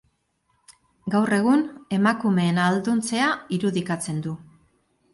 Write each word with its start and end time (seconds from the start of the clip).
Gaur 1.15 1.33
egun, 1.37 1.61
emakumeen 1.99 2.59
ahalduntzea 2.65 3.31
irudikatzen 3.59 4.29
du. 4.29 4.39